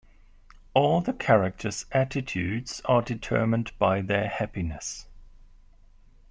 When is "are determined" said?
2.85-3.71